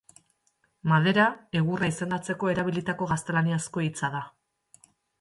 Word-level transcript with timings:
Madera 0.91 1.25
egurra 1.61 1.91
izendatzeko 1.93 2.51
erabilitako 2.57 3.11
gaztelaniazko 3.15 3.89
hitza 3.89 4.15
da. 4.19 4.27